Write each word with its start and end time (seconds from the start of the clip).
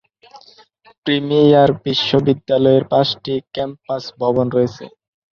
Premier 1.05 1.69
বিশ্ববিদ্যালয়ের 1.83 2.83
পাঁচটি 2.91 3.33
campus 3.53 4.03
ভবন 4.19 4.45
রয়েছে। 4.55 4.85